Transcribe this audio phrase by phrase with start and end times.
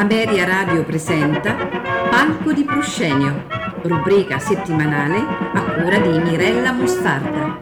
[0.00, 1.54] Ameria Radio presenta
[2.08, 3.44] Palco di Proscenio,
[3.82, 7.58] rubrica settimanale a cura di Mirella Mostarda.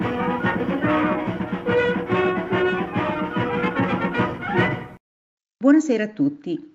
[5.57, 6.75] Buonasera a tutti.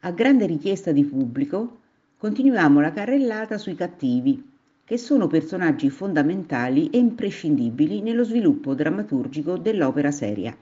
[0.00, 1.80] A grande richiesta di pubblico,
[2.16, 4.42] continuiamo la carrellata sui cattivi,
[4.82, 10.56] che sono personaggi fondamentali e imprescindibili nello sviluppo drammaturgico dell'opera seria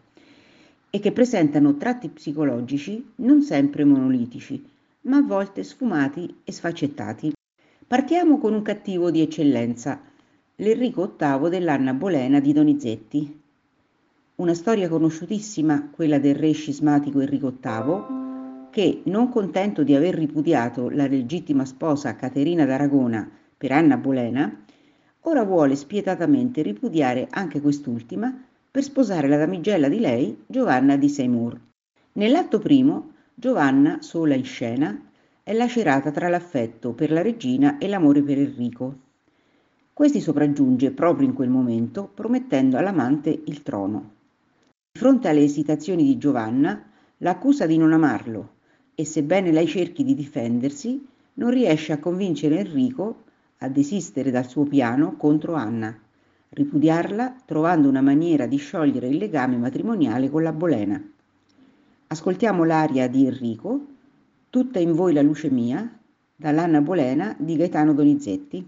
[0.90, 4.62] e che presentano tratti psicologici non sempre monolitici,
[5.02, 7.32] ma a volte sfumati e sfaccettati.
[7.86, 10.00] Partiamo con un cattivo di eccellenza,
[10.56, 13.40] l'Enrico VIII dell'Anna Bolena di Donizetti.
[14.36, 20.88] Una storia conosciutissima, quella del re scismatico Enrico VIII, che, non contento di aver ripudiato
[20.90, 24.64] la legittima sposa Caterina d'Aragona per Anna Bolena,
[25.22, 28.32] ora vuole spietatamente ripudiare anche quest'ultima
[28.70, 31.58] per sposare la damigella di lei, Giovanna di Seymour.
[32.12, 34.96] Nell'atto primo, Giovanna, sola in scena,
[35.42, 38.98] è lacerata tra l'affetto per la regina e l'amore per Enrico.
[39.92, 44.12] Questi sopraggiunge proprio in quel momento, promettendo all'amante il trono.
[44.92, 46.80] Di fronte alle esitazioni di Giovanna,
[47.18, 48.58] l'accusa di non amarlo
[48.94, 53.24] e sebbene lei cerchi di difendersi, non riesce a convincere Enrico
[53.58, 55.98] a desistere dal suo piano contro Anna
[56.50, 61.02] ripudiarla trovando una maniera di sciogliere il legame matrimoniale con la Bolena.
[62.08, 63.86] Ascoltiamo l'aria di Enrico,
[64.50, 65.88] Tutta in voi la luce mia,
[66.34, 68.66] dall'Anna Bolena di Gaetano Donizetti.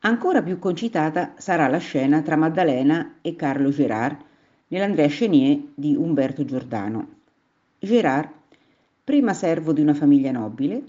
[0.00, 4.16] Ancora più concitata sarà la scena tra Maddalena e Carlo Gérard
[4.68, 7.16] nell'Andrea Chenier di Umberto Giordano.
[7.78, 8.37] Gérard,
[9.08, 10.82] prima servo di una famiglia nobile,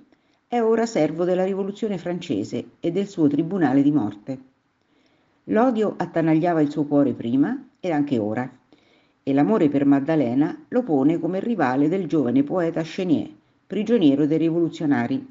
[0.49, 4.39] è ora servo della rivoluzione francese e del suo tribunale di morte.
[5.45, 8.51] L'odio attanagliava il suo cuore prima e anche ora,
[9.23, 13.29] e l'amore per Maddalena lo pone come rivale del giovane poeta Chenier,
[13.65, 15.25] prigioniero dei rivoluzionari,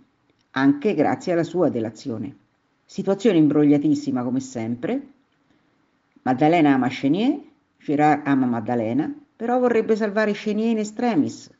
[0.52, 2.34] anche grazie alla sua delazione.
[2.86, 5.08] Situazione imbrogliatissima come sempre.
[6.22, 7.38] Maddalena ama Chenier,
[7.76, 11.50] Gerard ama Maddalena, però vorrebbe salvare Chenier in extremis,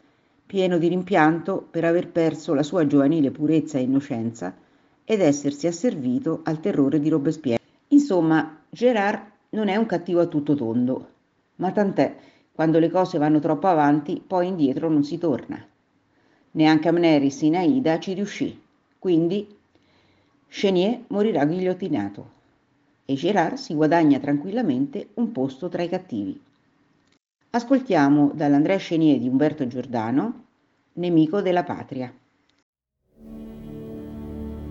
[0.49, 4.57] pieno di rimpianto per aver perso la sua giovanile purezza e innocenza
[5.05, 7.63] ed essersi asservito al terrore di Robespierre.
[7.89, 11.09] Insomma, Gerard non è un cattivo a tutto tondo,
[11.57, 12.17] ma tant'è,
[12.55, 15.63] quando le cose vanno troppo avanti, poi indietro non si torna.
[16.53, 18.59] Neanche Amneris in Aida ci riuscì,
[18.99, 19.55] quindi
[20.49, 22.31] Chenier morirà ghigliottinato
[23.05, 26.41] e Gerard si guadagna tranquillamente un posto tra i cattivi.
[27.51, 30.49] Ascoltiamo dall'Andrea Chenier di Umberto Giordano,
[30.95, 32.13] Nemico della patria.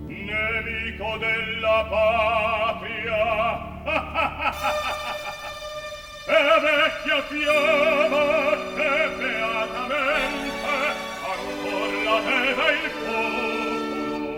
[0.06, 3.16] Nemico della patria.
[6.30, 10.70] E vecchia fiamma che beatamente
[11.24, 14.36] ancor la teva il fuoco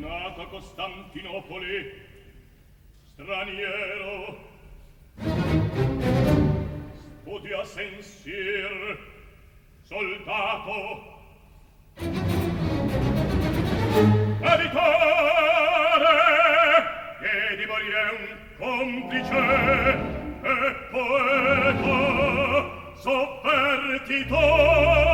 [0.00, 1.76] nato a Costantinopoli
[3.12, 4.44] straniero
[7.26, 8.98] odia sensir
[9.82, 11.02] soldato.
[14.40, 14.82] Evitare
[17.20, 18.26] che di morire un
[18.58, 19.42] complice
[20.42, 22.00] e poeta
[22.96, 25.13] sovvertitore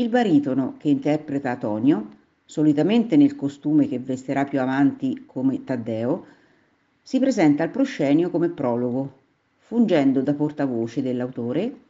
[0.00, 2.08] Il baritono che interpreta Tonio,
[2.46, 6.24] solitamente nel costume che vesterà più avanti come Taddeo,
[7.02, 9.18] si presenta al proscenio come prologo,
[9.58, 11.80] fungendo da portavoce dell'autore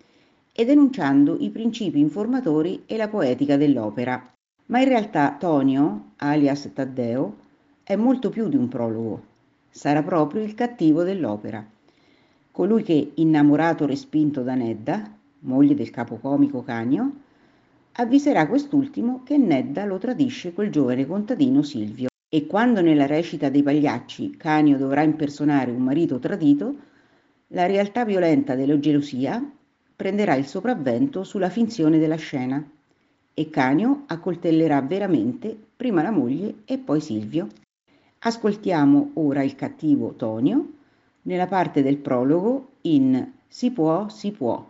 [0.52, 4.34] e denunciando i principi informatori e la poetica dell'opera.
[4.66, 7.36] Ma in realtà Tonio, alias Taddeo,
[7.84, 9.22] è molto più di un prologo.
[9.70, 11.64] Sarà proprio il cattivo dell'opera.
[12.50, 15.08] Colui che, innamorato respinto da Nedda,
[15.42, 17.19] moglie del capocomico Canio,
[18.00, 23.62] avviserà quest'ultimo che Nedda lo tradisce quel giovane contadino Silvio e quando nella recita dei
[23.62, 26.76] pagliacci Canio dovrà impersonare un marito tradito,
[27.48, 29.44] la realtà violenta della gelosia
[29.94, 32.64] prenderà il sopravvento sulla finzione della scena
[33.34, 37.48] e Canio accoltellerà veramente prima la moglie e poi Silvio.
[38.20, 40.72] Ascoltiamo ora il cattivo Tonio
[41.22, 44.68] nella parte del prologo in Si può, si può.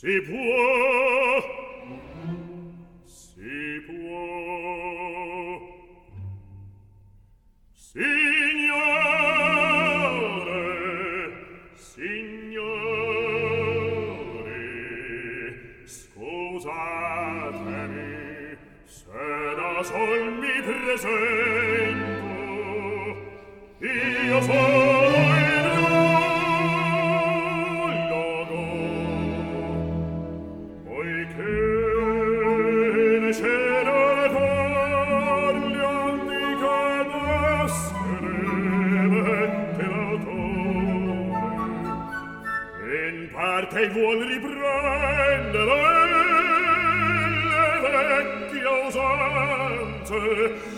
[0.00, 1.17] si può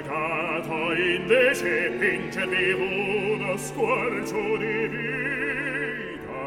[0.00, 6.38] cercato invece pincervi uno squarcio di vita.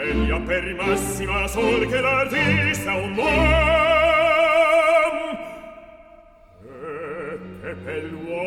[0.00, 3.26] Egli ha per massima sol che l'artista un uom
[6.62, 8.37] e che per l'uomo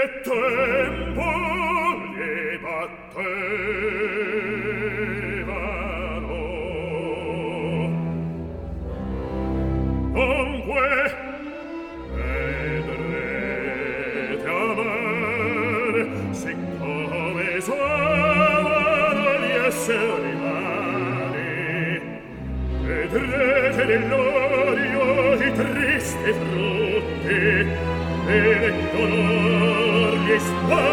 [0.00, 1.49] è tempo
[30.40, 30.89] this world.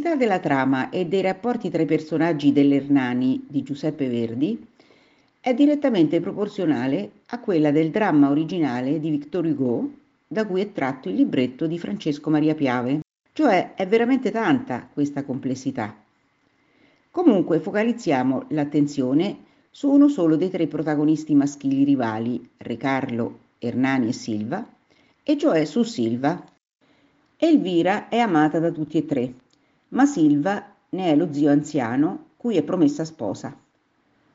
[0.00, 4.66] Complessità della trama e dei rapporti tra i personaggi dell'Ernani di Giuseppe Verdi
[5.38, 9.90] è direttamente proporzionale a quella del dramma originale di Victor Hugo,
[10.26, 13.00] da cui è tratto il libretto di Francesco Maria Piave.
[13.32, 15.94] Cioè è veramente tanta questa complessità.
[17.10, 19.36] Comunque focalizziamo l'attenzione
[19.70, 24.66] su uno solo dei tre protagonisti maschili rivali, Re Carlo, Ernani e Silva,
[25.22, 26.42] e cioè su Silva.
[27.36, 29.34] Elvira è amata da tutti e tre,
[29.90, 33.56] ma Silva ne è lo zio anziano cui è promessa sposa.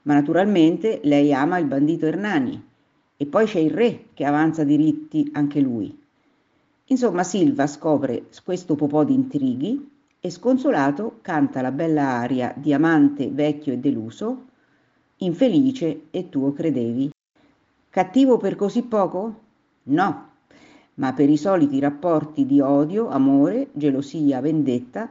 [0.03, 2.63] Ma naturalmente lei ama il bandito Ernani
[3.17, 5.97] e poi c'è il re che avanza diritti anche lui.
[6.85, 9.89] Insomma, Silva scopre questo popò di intrighi
[10.19, 14.45] e sconsolato canta la bella aria di amante vecchio e deluso,
[15.17, 17.11] infelice e tu credevi.
[17.89, 19.39] Cattivo per così poco?
[19.83, 20.29] No,
[20.95, 25.09] ma per i soliti rapporti di odio, amore, gelosia, vendetta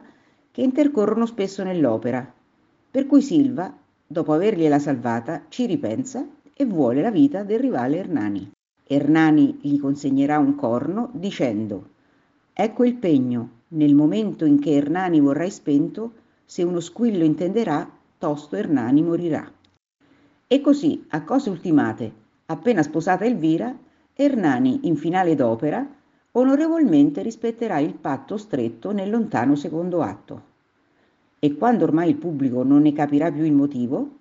[0.55, 2.25] che intercorrono spesso nell'opera,
[2.89, 8.51] per cui Silva, dopo avergliela salvata, ci ripensa e vuole la vita del rivale Ernani.
[8.87, 11.89] Ernani gli consegnerà un corno dicendo
[12.53, 16.13] Ecco il pegno, nel momento in che Ernani vorrai spento,
[16.45, 19.51] se uno squillo intenderà, tosto Ernani morirà.
[20.47, 22.13] E così, a cose ultimate,
[22.45, 23.77] appena sposata Elvira,
[24.13, 25.85] Ernani, in finale d'opera,
[26.37, 30.53] onorevolmente rispetterà il patto stretto nel lontano secondo atto.
[31.39, 34.17] E quando ormai il pubblico non ne capirà più il motivo,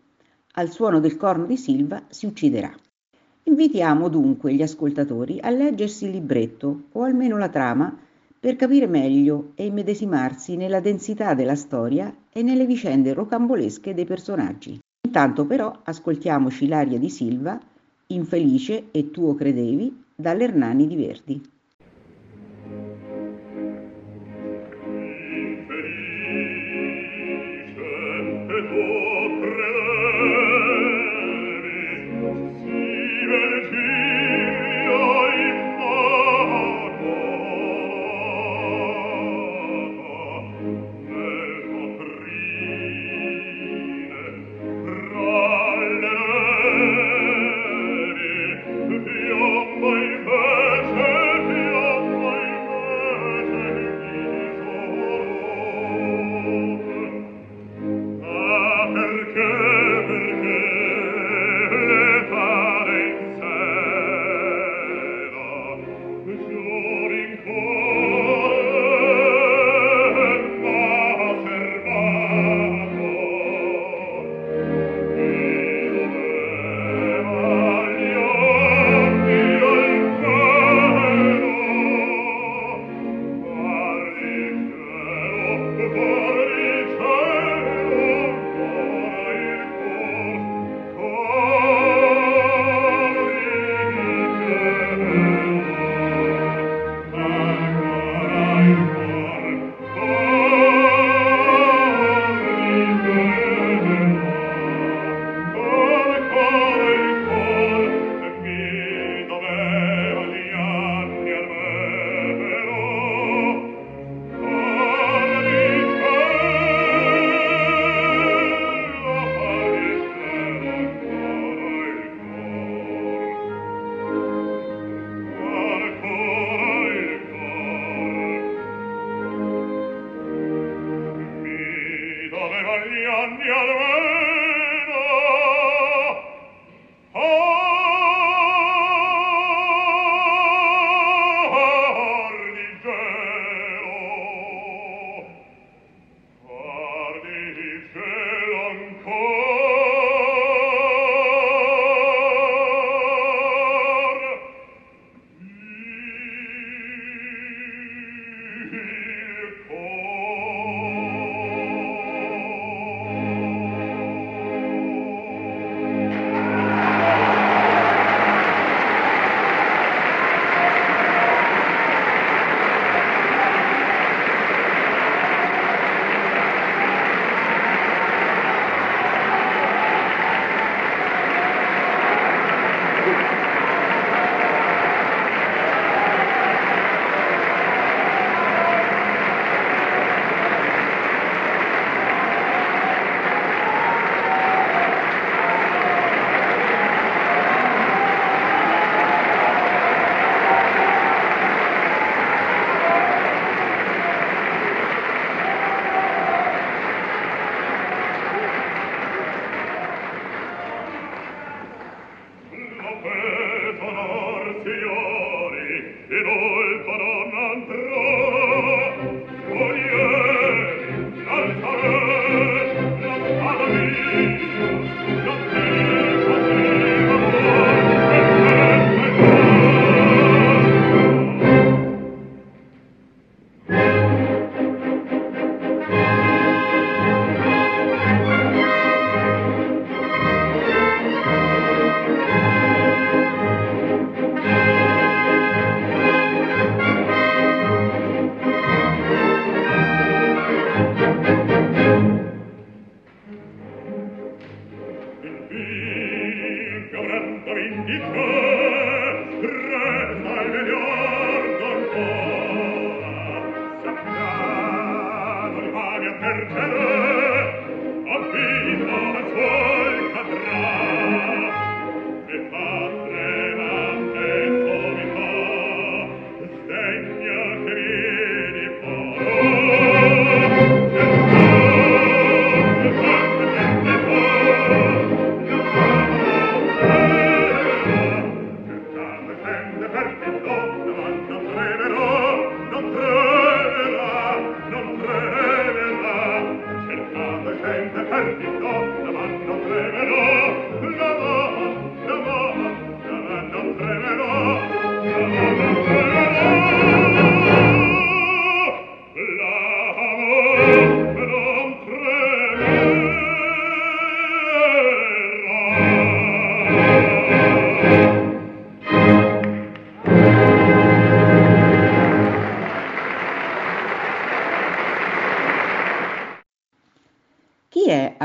[0.52, 2.72] al suono del corno di Silva si ucciderà.
[3.44, 7.96] Invitiamo dunque gli ascoltatori a leggersi il libretto o almeno la trama
[8.38, 14.78] per capire meglio e immedesimarsi nella densità della storia e nelle vicende rocambolesche dei personaggi.
[15.06, 17.58] Intanto però ascoltiamoci l'aria di Silva,
[18.08, 21.52] Infelice e tuo credevi, dall'Ernani di Verdi.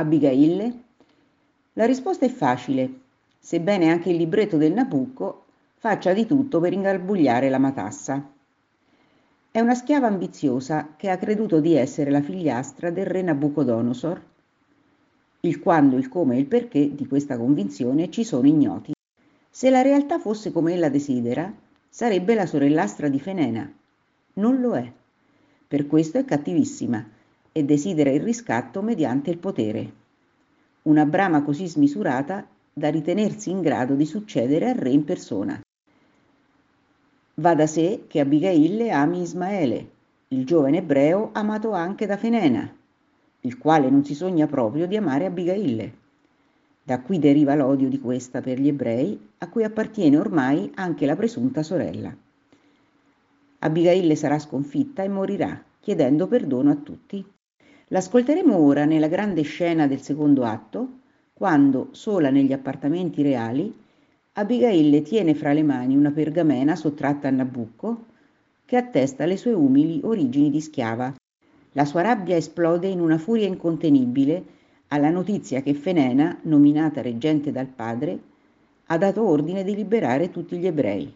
[0.10, 0.84] Abigail?
[1.74, 2.92] La risposta è facile,
[3.38, 5.46] sebbene anche il libretto del Nabucco
[5.78, 8.28] faccia di tutto per ingarbugliare la matassa.
[9.52, 14.22] È una schiava ambiziosa che ha creduto di essere la figliastra del re Nabucodonosor.
[15.42, 18.94] Il quando, il come e il perché di questa convinzione ci sono ignoti.
[19.48, 21.54] Se la realtà fosse come ella desidera,
[21.88, 23.72] sarebbe la sorellastra di Fenena.
[24.34, 24.92] Non lo è.
[25.68, 27.18] Per questo è cattivissima
[27.52, 29.99] e desidera il riscatto mediante il potere.
[30.90, 35.62] Una brama così smisurata da ritenersi in grado di succedere al re in persona.
[37.36, 39.90] Va da sé che Abigail ami Ismaele,
[40.30, 42.76] il giovane ebreo amato anche da Fenena,
[43.42, 45.94] il quale non si sogna proprio di amare Abigail.
[46.82, 51.16] Da qui deriva l'odio di questa per gli ebrei, a cui appartiene ormai anche la
[51.16, 52.12] presunta sorella.
[53.60, 57.24] Abigail sarà sconfitta e morirà, chiedendo perdono a tutti.
[57.92, 61.00] L'ascolteremo ora nella grande scena del secondo atto,
[61.34, 63.74] quando, sola negli appartamenti reali,
[64.34, 68.06] Abigail tiene fra le mani una pergamena sottratta a Nabucco
[68.64, 71.16] che attesta le sue umili origini di schiava.
[71.72, 74.44] La sua rabbia esplode in una furia incontenibile
[74.90, 78.20] alla notizia che Fenena, nominata reggente dal padre,
[78.86, 81.12] ha dato ordine di liberare tutti gli ebrei.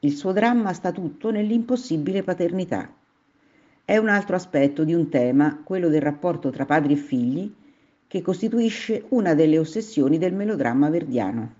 [0.00, 2.88] Il suo dramma sta tutto nell'impossibile paternità.
[3.86, 7.54] È un altro aspetto di un tema, quello del rapporto tra padri e figli,
[8.06, 11.54] che costituisce una delle ossessioni del melodramma verdiano.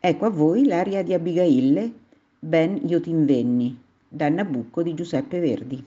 [0.00, 1.92] Ecco a voi l'aria di Abigaille,
[2.38, 5.84] Ben io t'invenni, da Nabucco di Giuseppe Verdi.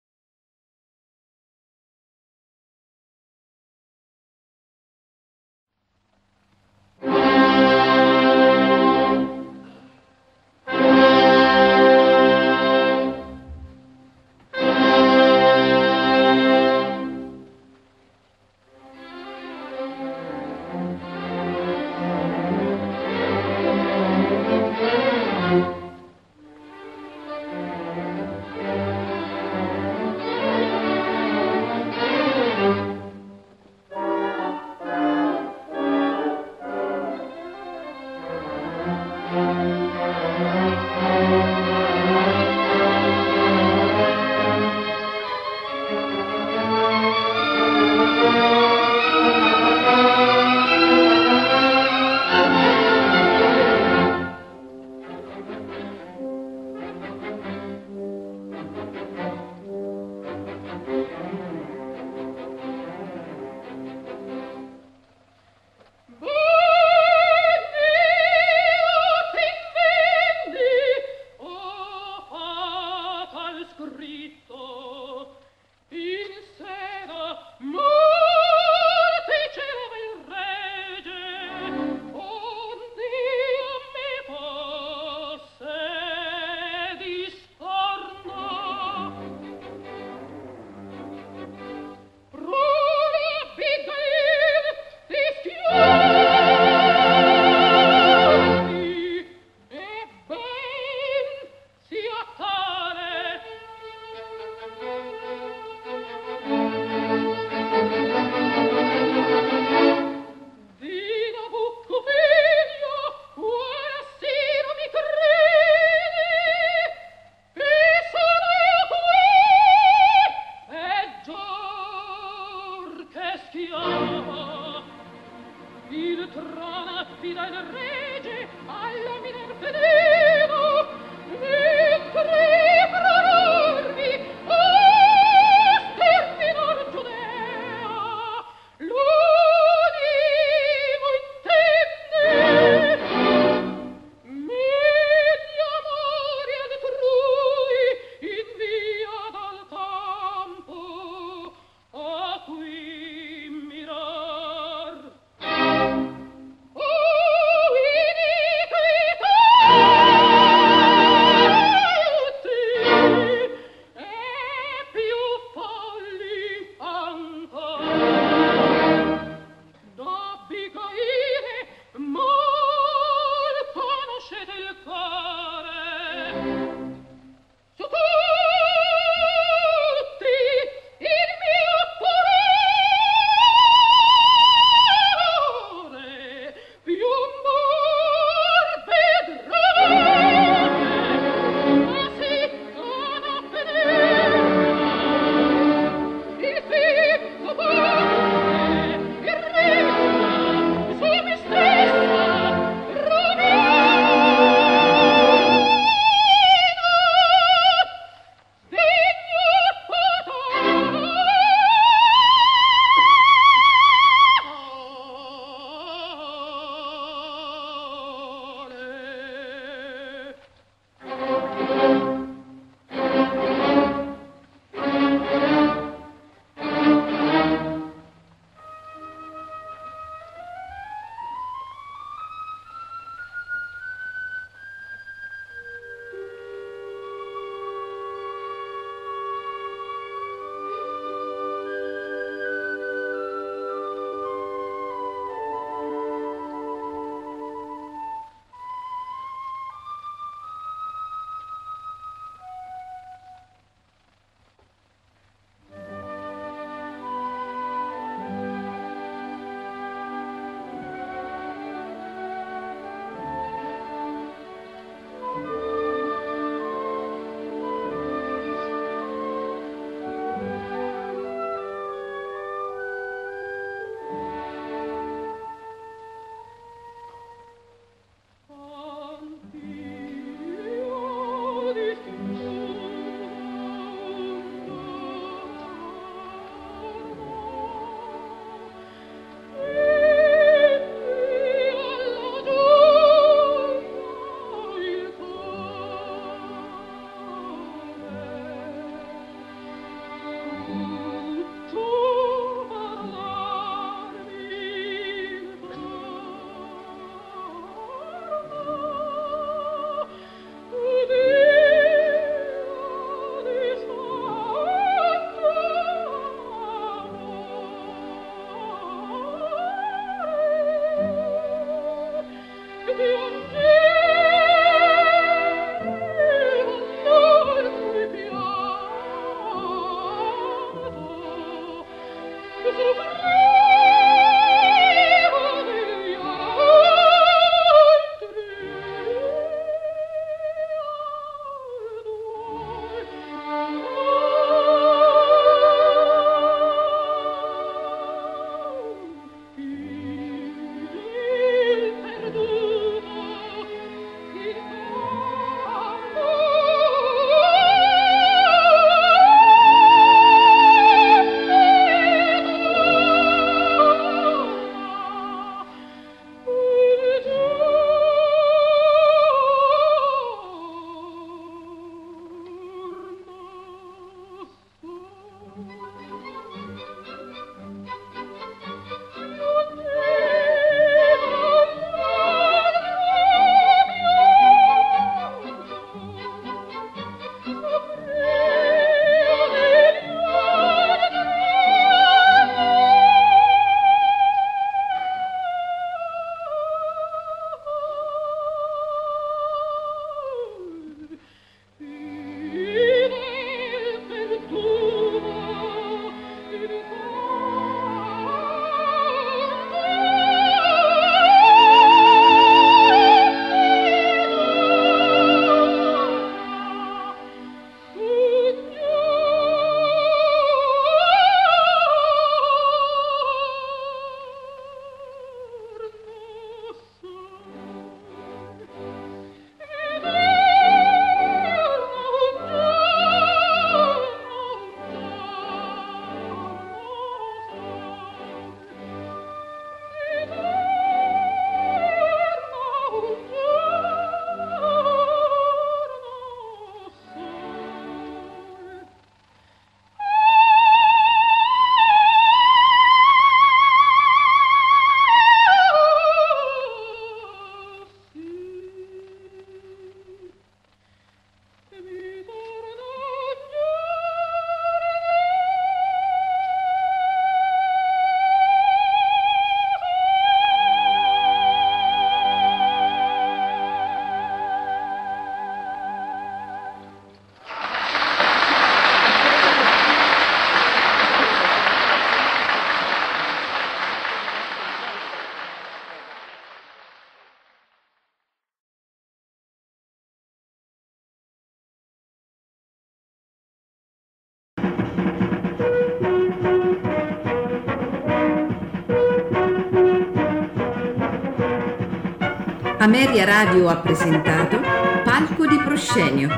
[502.82, 504.58] Ameria Radio ha presentato
[505.04, 506.28] Palco di Proscenio,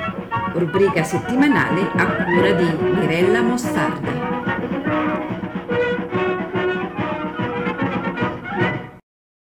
[0.53, 2.66] rubrica settimanale a cura di
[2.99, 4.23] Mirella Mostarda.